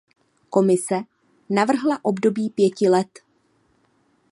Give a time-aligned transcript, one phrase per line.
[0.49, 1.03] Komise
[1.49, 3.09] navrhla období pěti let.